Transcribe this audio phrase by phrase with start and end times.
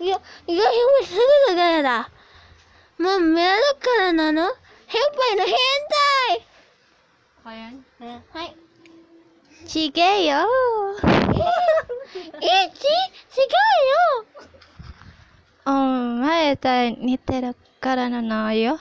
[0.00, 1.14] いやよ、よ、ひょ、す
[1.50, 2.10] ぐだからだ。
[2.98, 4.42] もう、目アドからなの？
[4.86, 5.54] ヘンパイの変
[6.34, 6.46] 態
[7.44, 7.74] はい。
[8.32, 8.56] はい。
[9.66, 11.06] ちげえよー。
[12.42, 13.46] え、ち、ちげえ
[14.18, 14.26] よ。
[15.64, 16.68] お前と
[17.00, 18.80] 似てるからなのよ。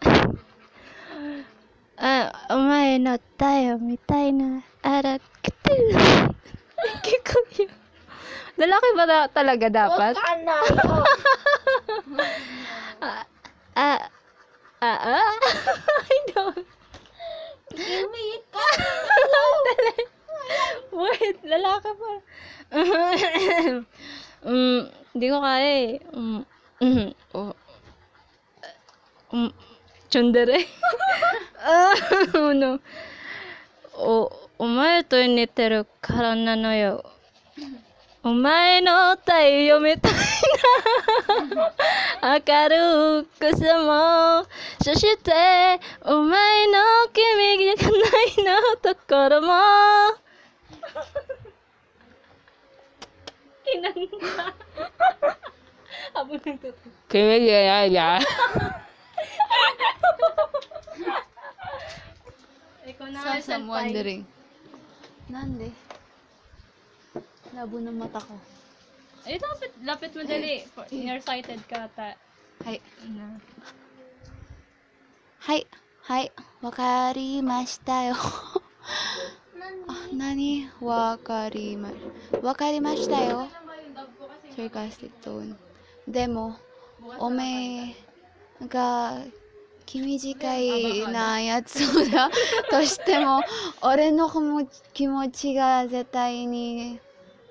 [1.96, 4.62] あ、お前の体を見たいな。
[4.82, 5.94] あら、くてる。
[7.02, 7.68] 結構いい。
[8.57, 10.13] Lalaki ba na talaga dapat?
[10.17, 10.55] Kana
[12.97, 13.21] Ah,
[13.77, 14.01] ah,
[14.81, 15.29] ah, ah.
[16.09, 16.65] I don't.
[17.77, 18.65] Umiit ka.
[19.65, 19.95] Dali.
[20.97, 22.09] Wait, lalaki pa.
[24.41, 24.79] mm,
[25.13, 26.01] hindi ko kaya eh.
[26.09, 26.41] Mm,
[26.81, 27.53] mm, oh.
[29.29, 29.53] Um,
[30.09, 30.65] tsundere.
[31.61, 31.93] ah,
[32.33, 32.81] ano.
[33.93, 37.05] O, お前と似てるからなのよ。
[38.24, 41.72] お前の体読みたいな。
[42.38, 44.46] 明るくさも。
[44.84, 46.74] そしてお前の
[47.12, 49.48] 君じゃないのところも。
[57.08, 58.20] 君じゃないじゃ
[65.28, 65.91] なんで？
[67.52, 68.34] Labo ng mata ko.
[69.22, 72.16] ay lapit lapit mo dali nearsighted ka ta
[72.64, 72.80] はい。
[73.14, 73.38] na
[75.38, 75.66] はい。
[76.02, 76.32] はい。
[76.62, 78.14] わかりましたよ。
[79.86, 81.90] あ、なにわかりま、
[82.42, 83.48] わかりましたよ。
[84.56, 85.54] sarcastic tone.
[86.08, 86.56] でも、
[87.18, 87.94] おめ
[88.62, 89.18] えが
[89.86, 92.30] 気短いなやつだ
[92.70, 93.42] としても、
[93.82, 94.30] 俺の
[94.94, 96.98] 気持ちが絶対に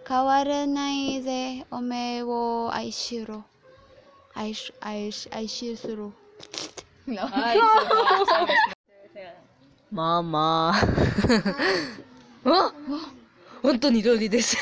[0.07, 1.65] 変わらないぜ。
[1.71, 3.43] おめえを愛しろ。
[4.33, 6.11] 愛し、愛し、愛しする。
[9.91, 10.73] ママ。
[12.45, 12.73] あ
[13.61, 14.57] 本当にロリです。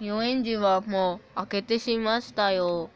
[0.00, 2.90] 遊園地はもう開けてしましたよ。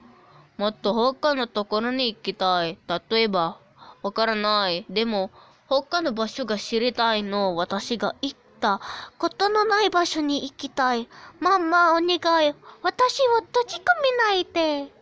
[0.56, 2.78] もっと他のところに行きたい。
[3.10, 3.58] 例えば、
[4.02, 4.86] わからない。
[4.88, 5.30] でも、
[5.66, 7.56] 他の場所が知りたいの。
[7.56, 8.80] 私が行った
[9.18, 11.08] ことのない場所に行きたい。
[11.40, 12.54] ママ、お願い。
[12.82, 14.92] 私を閉じ込めないで。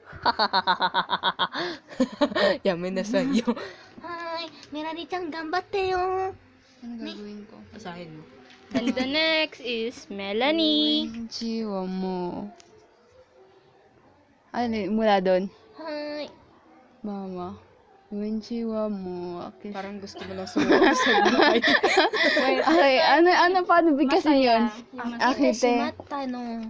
[2.65, 3.45] やめなさいよ。
[4.03, 4.51] はーい。
[4.73, 5.99] メラリちゃん頑張ってよ。
[6.81, 7.61] Ano gagawin ko?
[7.77, 8.25] Basahin mo.
[8.73, 12.49] and the next is Melanie Jiwa mo.
[14.57, 15.53] Ano, mula doon?
[15.77, 16.31] はーい。
[17.05, 17.70] Mama.
[18.11, 19.39] Konnichiwa mo.
[19.55, 19.71] Okay.
[19.71, 21.63] Parang gusto mo lang sumuko sa buhay.
[22.43, 24.67] Wait, okay, ano, ano, paano bigkasin yun?
[25.23, 25.95] Akite.
[26.27, 26.67] no.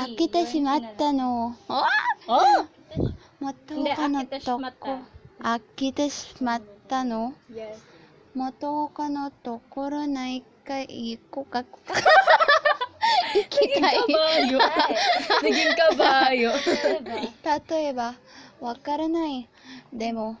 [0.00, 1.52] Akite shimata no.
[1.68, 1.84] Oh!
[2.24, 2.64] Oh!
[3.44, 5.04] Mato ka na toko.
[5.44, 7.36] Akite shimata no.
[7.52, 7.76] Yes.
[8.32, 11.84] Mato ka na tokoro na ikai iku kaku.
[13.36, 14.58] Naging kabayo.
[15.44, 16.50] Naging kabayo.
[17.44, 18.16] Tatoeba,
[18.56, 19.44] wakara nai.
[19.92, 20.40] Demo,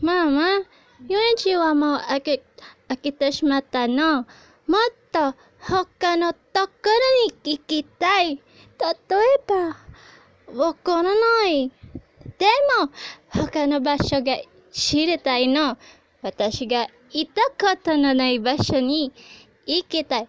[0.00, 0.58] ママ、
[1.08, 2.42] 遊園地はもう開け、
[2.88, 4.18] 開けてしまったの。
[4.18, 4.26] もっ
[5.10, 8.36] と他のところに行きたい。
[8.36, 8.40] 例え
[9.46, 9.76] ば、
[10.54, 11.68] わからない。
[12.38, 12.46] で
[12.80, 12.90] も、
[13.28, 14.36] 他の場所が
[14.70, 15.78] 知りたいの。
[16.22, 19.12] 私が行ったことのない場所に
[19.66, 20.28] 行きたい。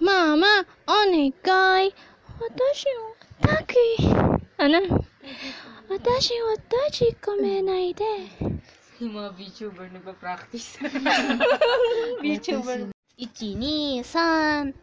[0.00, 0.46] ママ、
[0.86, 1.94] お願い。
[2.38, 3.76] 私をだけ、
[4.58, 4.80] あの、
[5.88, 8.04] 私を閉じ込めないで。
[9.00, 10.78] Yung mga VTuber nagpa-practice.
[12.22, 12.90] VTuber.
[13.18, 14.74] 1、2、3。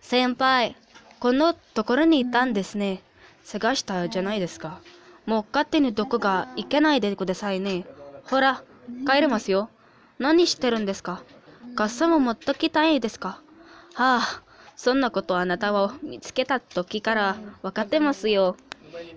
[0.00, 0.76] 先輩、
[1.18, 3.02] このところにいたんですね。
[3.42, 4.80] 探したじゃないですか。
[5.26, 7.86] もう勝手にどこが行けないでくださいね。
[8.24, 8.62] ほら、
[9.06, 9.70] 帰れますよ。
[10.18, 11.22] 何してるんですか？
[11.74, 13.40] 傘も持っときたいですか？
[13.94, 14.42] はあ、
[14.76, 18.56] そんなことあなたを見つけた時から分かってますよ。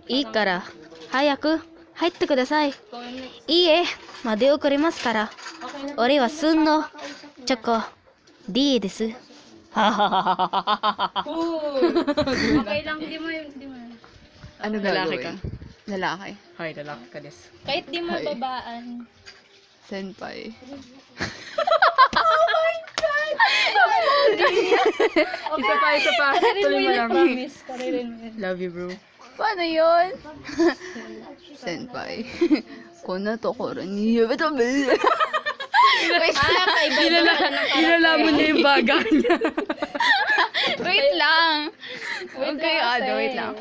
[0.08, 0.64] いいから、
[1.10, 1.60] 早く
[1.94, 2.74] 入ってください。
[3.48, 3.84] いいえ、
[4.24, 5.32] まで送りますから。
[5.98, 6.84] 俺はすんの、
[7.46, 7.88] チョコ、
[8.50, 9.10] D です。
[9.74, 11.24] あ
[14.66, 15.14] の、ララカ。
[15.88, 16.64] ララカ。
[16.64, 17.52] はい、ララカです。
[17.66, 19.08] かいってもババアン。
[19.88, 20.54] 先輩。
[28.38, 28.96] Love you, bro.
[29.38, 30.08] Paano yun?
[31.62, 32.26] Senpai.
[33.06, 33.94] Kuna to ko rin.
[34.18, 34.42] Wait
[36.38, 36.70] ah, lang.
[37.00, 37.34] Ilala,
[37.78, 39.38] ilalaman niya yung baga niya.
[40.84, 41.58] wait lang.
[42.38, 43.12] Wait kayo, Ado.
[43.18, 43.56] Wait lang.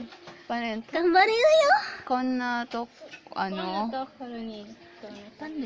[0.46, 0.81] Paano yun?
[0.90, 1.73] Kambari kayo.
[2.06, 2.87] Kuna to,
[3.34, 3.90] ano?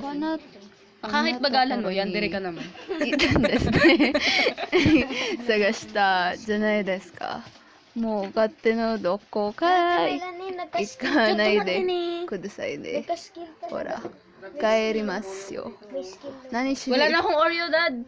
[0.00, 0.58] Kuna to
[1.00, 2.60] ko Kahit bagalan mo, yan dire ka naman.
[5.48, 7.40] Sagashita, janai desu ka?
[7.96, 11.84] もう勝手のどこから行かないで
[12.26, 13.04] くださいね。
[13.62, 14.00] ほら、
[14.60, 15.72] 帰りますよ。
[16.52, 16.96] 何しに？
[16.96, 17.56] 行くのあれ、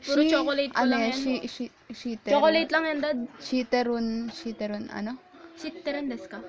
[0.00, 5.17] チョコレートチョコレートランダーチーテルン、チーテルン、あの
[5.58, 6.40] 知ってるんですか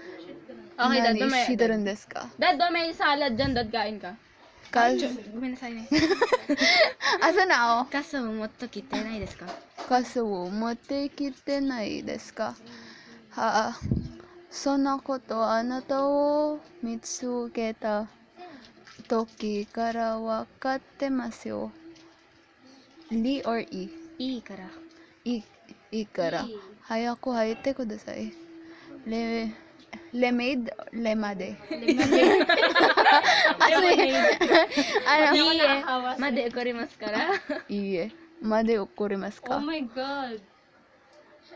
[0.77, 1.01] 何
[1.45, 4.13] 知ってるんですかだドメインサラダンダーガインか。
[5.33, 5.87] ごめんなさいね。
[7.21, 9.45] あ、そうなの傘を持ってきてないですか
[9.87, 12.82] 傘を持ってきてないですか、うん
[13.35, 13.79] はあ、
[14.51, 18.07] そんなことあなたを見つけた
[19.07, 21.71] 時からわかってますよ。
[23.09, 23.89] り or い
[24.19, 24.69] いいから。
[25.25, 25.37] い
[25.91, 26.45] いいから
[26.81, 28.31] 早く入ってください。
[29.07, 29.51] レ
[30.13, 31.57] レメイドレマデ。
[33.59, 34.13] ano yun?
[35.07, 35.35] ano?
[35.35, 35.83] いいえ。
[36.19, 37.29] まで怒りますから。
[37.67, 38.11] いいえ。
[38.41, 40.39] まで怒りますか Oh my god.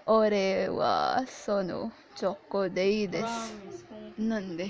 [0.07, 3.53] 俺はそのチョコでいいです。
[4.17, 4.69] なんで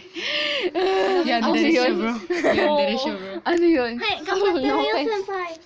[1.23, 1.95] ？Yan, Ano dire siya, yun?
[1.95, 2.11] bro.
[2.51, 3.41] Yan, dire siya, bro.
[3.47, 3.95] Ano yun?
[3.95, 5.59] はい頑張ってなよ先輩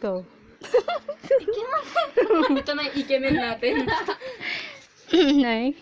[0.00, 0.24] Go.
[2.56, 3.84] Ito na yung ikemen natin.
[5.42, 5.74] ない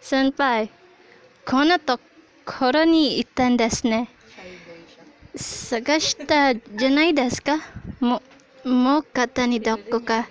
[0.00, 0.70] 先輩、
[1.46, 1.98] こんなと
[2.44, 4.08] ころに行ったんですね。
[5.34, 7.58] 探したじゃないですか？
[7.98, 8.22] も
[8.64, 10.28] う、もう方にどこか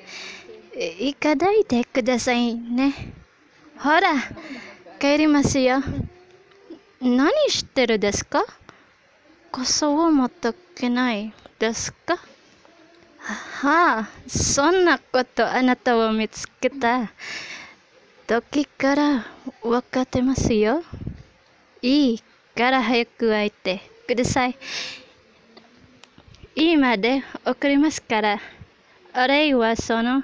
[0.75, 2.93] え行かないでくださいね。
[3.77, 4.15] ほら、
[4.99, 5.81] 帰りますよ。
[6.99, 8.43] 何してるですか？
[9.51, 12.17] 傘を持っとけないですか？
[13.19, 17.11] はあ、そんなことあなたを見つけた
[18.25, 19.25] 時から
[19.61, 20.81] 分かってますよ。
[21.81, 22.23] いい
[22.55, 24.57] から早く会えてください。
[26.55, 28.39] 今で送りますから、
[29.15, 30.23] お礼はその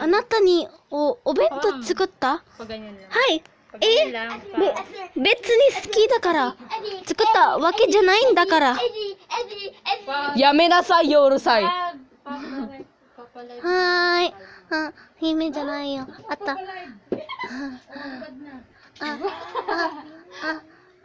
[0.00, 2.82] あなたにおお弁当作った？lang.
[3.08, 3.42] はい。
[3.80, 4.10] え？
[4.10, 6.56] べ別に好きだから
[7.04, 8.74] 作ったわけじゃないんだから。
[8.74, 11.64] はやめなさいよ、うるさい。
[11.64, 11.66] ー
[14.24, 14.34] い。
[14.70, 16.06] あ姫じゃないよ。
[16.28, 16.52] あった。
[16.52, 16.56] あ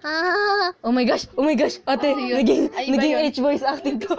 [0.03, 0.75] あああ。
[0.81, 1.79] Oh my gosh, oh my gosh.
[1.85, 4.17] Ate, naging, naging H-voice acting ko.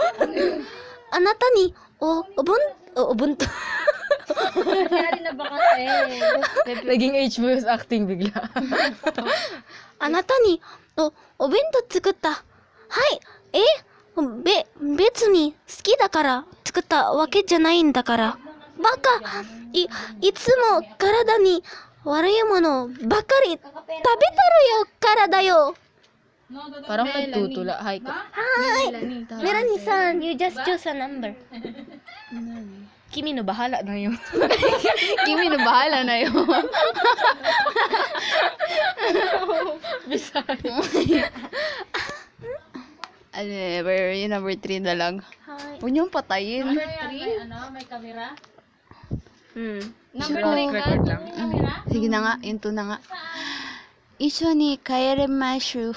[1.10, 2.52] あなたにおおぶ
[2.96, 3.46] んおお弁当
[4.52, 5.86] Nangyari na ba kasi?
[6.84, 8.30] naging H-voice acting bigla.
[9.98, 10.60] あなたに
[10.96, 12.42] おお弁当作ったは
[13.52, 13.60] いえ
[14.44, 18.38] べ別に好きだから作ったわけじゃないんだから
[18.76, 19.88] バカい
[20.20, 21.62] いつも体に
[22.04, 24.02] 悪いものばかり食べてる
[24.80, 25.74] よ体よ
[26.86, 27.80] Parang nagtutula.
[27.80, 28.12] Hi ka.
[28.12, 31.32] はーいメラニさん you just choose a number
[33.12, 34.16] Kimi no bahala na yun.
[35.28, 36.32] Kimi no bahala na yun.
[40.08, 40.56] Bisaya.
[43.36, 45.20] ano, eh, number, yun number 3 na lang.
[45.44, 45.76] Hi.
[45.84, 46.72] Huwag patayin.
[46.72, 47.44] Number 3?
[47.44, 48.32] Ano, may camera?
[49.52, 49.84] Hmm.
[50.16, 50.96] Number 3 ka?
[51.04, 51.22] Lang.
[51.36, 51.52] Mm.
[51.92, 52.98] Sige na nga, yun to na nga.
[54.16, 55.92] Isho ni kaeremashu.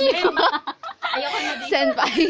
[0.00, 0.77] Shiba.
[1.08, 1.70] Ayoko na dito.
[1.72, 2.24] Senpai.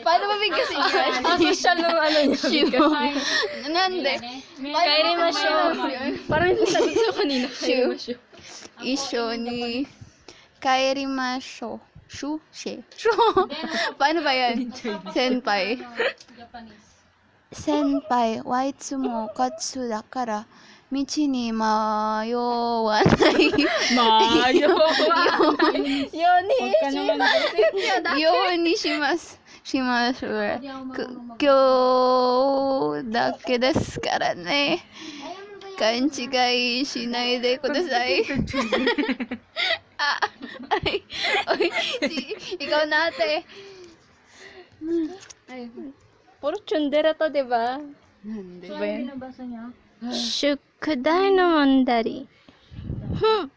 [0.00, 1.12] Paano ba bigkas si Yuan?
[1.20, 2.38] Ang social ng ano niya.
[2.40, 2.84] Shibu.
[3.68, 4.14] Nande.
[4.60, 5.54] Kairi masyo.
[6.30, 7.46] Parang yung sagot sa kanina.
[7.52, 7.92] Shu.
[8.80, 9.84] Isho ni.
[10.64, 11.80] Kairi masyo.
[12.08, 12.40] Shu?
[12.54, 12.80] She.
[12.96, 13.12] Shu.
[14.00, 14.72] Paano ba yan?
[15.12, 15.82] Senpai.
[17.52, 18.40] Senpai.
[18.42, 20.48] White sumo katsu dakara.
[20.92, 23.50] 道に迷わない。
[23.94, 24.82] 迷わ
[28.02, 28.18] な。
[28.18, 28.58] よに。
[28.58, 29.40] にします。
[29.64, 30.24] します。
[30.24, 30.60] 今
[33.02, 34.84] 日だけですからね。
[35.78, 38.24] 勘違いしないでください。
[39.98, 40.20] あ、
[41.50, 42.68] おいしい。
[42.68, 43.44] 行こうなって。
[46.40, 47.80] フォルチュンデラとでは。
[48.24, 48.34] な
[50.08, 50.12] ん。
[50.84, 52.28] 砕いのもんだり。
[53.14, 53.50] ふん。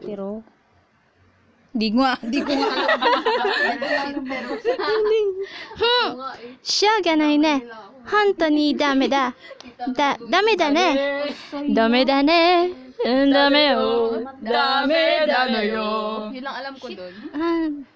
[0.00, 0.42] てろ。
[1.74, 2.04] りんご。
[6.62, 7.66] しょうがないね。
[8.06, 9.34] 本当にダメだ。
[9.94, 11.34] だ、ダメだね。
[11.74, 12.70] ダメだね。
[13.04, 14.24] うん、ダメよ。
[14.42, 16.32] ダメだのよ。
[16.32, 17.82] うん。
[17.82, 17.88] だ。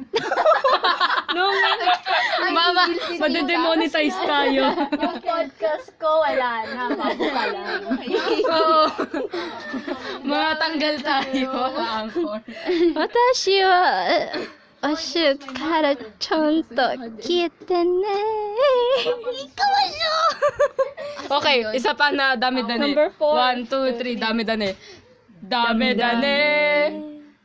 [1.34, 1.56] Nung
[2.52, 2.84] mama,
[3.20, 4.62] madedemonetize tayo.
[5.02, 6.82] Yung podcast ko, wala na.
[6.94, 7.52] Bago lang.
[8.58, 8.84] Oo.
[10.26, 11.48] Mga tanggal tayo.
[11.78, 12.40] Angkor.
[12.96, 13.84] Watashi wa...
[14.80, 17.84] O shit, kara chonto kita.
[21.28, 22.96] Okay, isa pa na dami dani.
[22.96, 23.36] Number four.
[23.36, 24.72] One, two, three, dami dani.
[25.44, 26.40] Dami dani.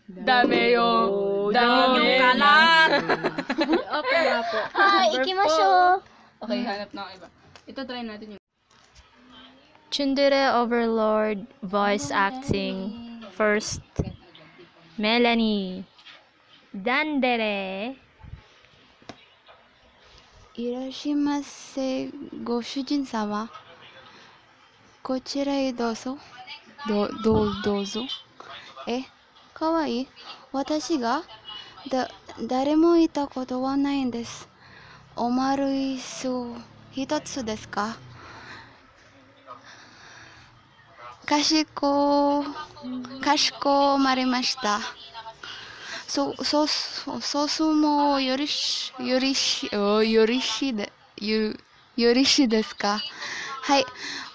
[0.07, 1.54] Dami yung yo.
[1.54, 2.90] Dami kalat.
[3.90, 4.56] Opera po.
[4.74, 6.02] はい、行きましょう。
[6.40, 7.28] Okay, hanap na ako iba.
[7.70, 8.40] Ito try natin yung
[9.90, 13.20] Tsundere Overlord voice acting.
[13.34, 13.82] First,
[14.98, 15.84] Melanie.
[16.74, 17.98] Dandere.
[20.54, 22.10] いらっしゃいませ、
[22.44, 23.50] ご主人様。
[25.02, 26.18] こちらへどうぞ。
[26.86, 28.02] ど、どう、どうぞ。
[28.86, 29.02] え、
[29.54, 30.08] かわいい
[30.52, 31.22] 私が
[31.89, 32.09] だ、
[32.41, 34.47] 誰もいたことはないんです。
[35.15, 36.27] お丸い巣
[36.91, 37.97] 一つですか？
[41.25, 42.43] かしこ、
[43.23, 44.79] かしこまりました。
[46.07, 51.53] そ、そ、そ、ソースもよりし、よりし、およりしで、よ、
[51.97, 52.99] よりしですか？
[53.63, 53.85] はい、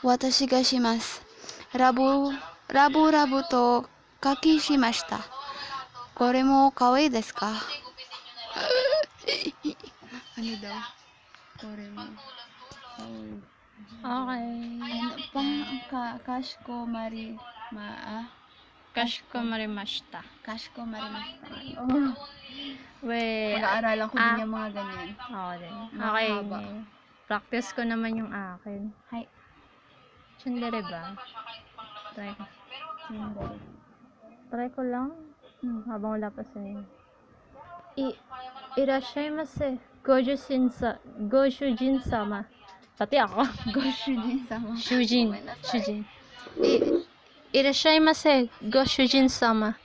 [0.03, 1.23] 私がします。
[1.75, 2.03] ラブ、
[2.69, 3.89] ラブラブと
[4.23, 5.21] 書きしました。
[6.20, 7.54] これも可愛いですか
[10.38, 10.70] ano daw?
[11.60, 12.04] これも
[14.02, 14.80] 可愛い。
[14.80, 14.84] Okay.
[14.84, 15.40] Ano pa,
[15.90, 17.38] ka, ka, かしこまり、
[17.72, 18.30] まあ、
[18.96, 20.24] Kashikomarimashita.
[20.46, 21.50] かしこまりました。
[23.06, 24.36] We, Pag-aaralan ko ah.
[24.36, 25.10] din yung mga ganyan.
[25.20, 25.72] ako din.
[26.00, 26.30] Mga Okay.
[26.32, 26.60] haba.
[27.28, 28.94] Practice ko naman yung akin.
[29.12, 29.28] Hi.
[30.40, 31.16] Tsundere ba?
[32.16, 32.44] Try ko.
[34.52, 35.12] Try ko lang.
[35.61, 36.81] Hmm, habang wala pa sa'yo.
[38.01, 38.17] I
[38.81, 39.77] Irashaimase.
[40.01, 40.97] Gojo Shinsa.
[41.29, 42.49] Gojo Jin-sama.
[42.97, 43.45] Pati ako.
[43.77, 44.73] Gojo Jin-sama.
[44.81, 45.37] Shujin.
[45.61, 46.01] Shujin.
[46.57, 46.97] I
[47.53, 48.49] Irashaimase.
[48.73, 49.77] Gojo Jin-sama.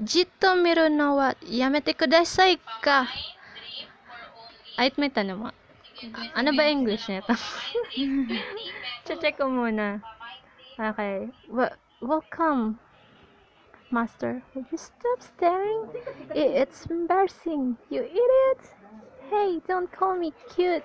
[0.00, 3.08] Jitto miru no wa yamete kudasai ka.
[4.80, 5.50] Ait may tanong mo.
[6.32, 7.36] Ano ba English nito?
[9.04, 10.00] Che-check ko muna.
[10.80, 11.28] Okay.
[11.52, 11.68] W
[12.00, 12.80] welcome.
[13.90, 14.42] Master.
[14.54, 15.88] Would you stop staring?
[16.34, 17.76] It's embarrassing.
[17.90, 18.60] You idiot.
[19.28, 20.84] Hey, don't call me cute.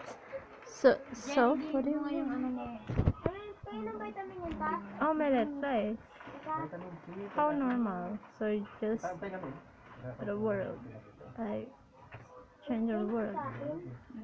[0.65, 2.01] So, so, what do you
[5.01, 5.97] Oh, my let's
[7.35, 8.17] How normal.
[8.39, 9.05] So, just
[10.25, 10.79] the world.
[11.37, 11.69] Like,
[12.67, 13.37] change the world.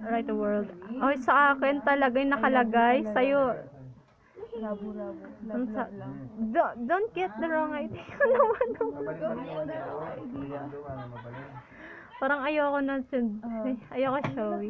[0.01, 0.67] Right the world.
[1.01, 3.05] Oh, sa akin talaga yung nakalagay.
[3.13, 3.53] Sa'yo,
[4.61, 5.89] Ang sa-
[6.53, 8.05] don't, don't get the wrong idea
[8.37, 8.69] naman.
[12.21, 13.41] Parang ayoko na sund-
[13.89, 14.69] ayoko showy.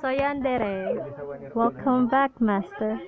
[0.00, 1.02] So yandere,
[1.54, 3.00] welcome back, master.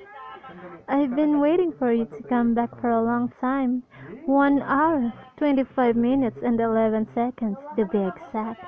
[0.88, 3.84] I've been waiting for you to come back for a long time.
[4.26, 8.64] One hour, 25 minutes and 11 seconds to be exact.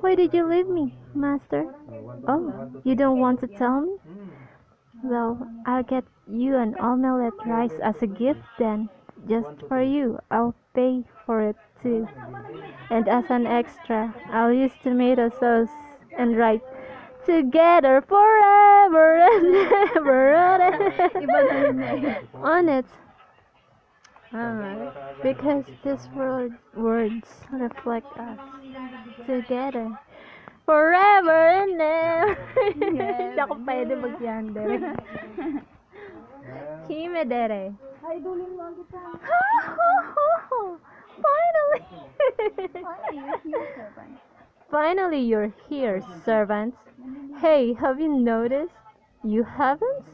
[0.00, 1.66] Why did you leave me, master?
[2.28, 3.96] Oh, you don't want to tell me?
[5.02, 8.88] Well, I'll get you an omelette rice as a gift then.
[9.28, 12.08] Just for you, I'll pay for it too.
[12.90, 15.70] And as an extra, I'll use tomato sauce
[16.18, 16.62] and write
[17.24, 19.54] together forever and
[19.96, 20.34] ever
[22.34, 22.86] on it.
[24.32, 28.38] Ah, because these word, words reflect us
[29.26, 29.96] together
[30.66, 32.36] forever and ever.
[32.74, 34.98] Hindi ako pwede mag-yandere.
[36.90, 37.72] Himedere.
[41.26, 41.82] Finally!
[44.70, 46.76] finally you're here, servants.
[47.40, 48.74] Hey, have you noticed?
[49.24, 50.04] You haven't?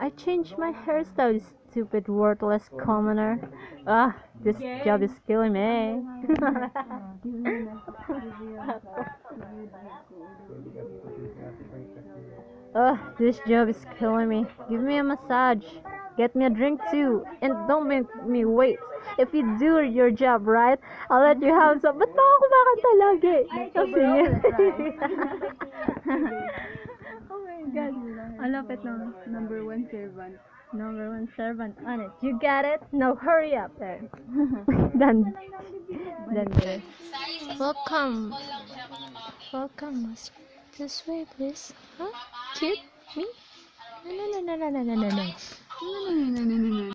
[0.00, 3.40] I changed my hairstyle, you stupid, worthless commoner.
[3.86, 4.14] Ah,
[4.44, 6.04] this job is killing me.
[12.74, 14.44] Ugh, this job is killing me.
[14.68, 15.64] Give me a massage.
[16.18, 17.24] Get me a drink too.
[17.40, 18.76] And don't make me wait.
[19.18, 21.98] If you do your job right, I'll let you have some.
[21.98, 23.38] Ba't ba ako kumakanta lagi?
[23.72, 24.30] Kasi yun.
[27.32, 27.94] oh my God.
[28.44, 30.36] Ang lapit ng number one servant.
[30.74, 32.10] Number one servant on it.
[32.22, 32.80] You get it?
[32.92, 34.00] Now hurry up there.
[34.94, 35.34] then,
[36.32, 36.82] then there.
[37.58, 38.34] Welcome.
[39.52, 40.16] Welcome.
[40.78, 41.74] This way, please.
[41.98, 42.10] Huh?
[42.54, 42.78] Cute?
[43.16, 43.26] Me?
[44.06, 45.08] No, no, no, no, no, no, no, no.
[45.08, 46.92] No, no, no, no, no, no.